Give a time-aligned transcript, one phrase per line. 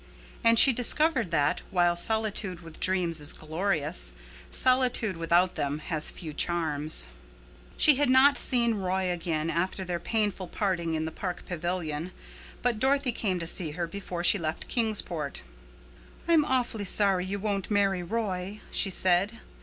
[0.43, 4.13] And she discovered that, while solitude with dreams is glorious,
[4.49, 7.05] solitude without them has few charms.
[7.77, 12.09] She had not seen Roy again after their painful parting in the park pavilion;
[12.63, 15.43] but Dorothy came to see her before she left Kingsport.
[16.27, 19.37] "I'm awfully sorry you won't marry Roy," she said.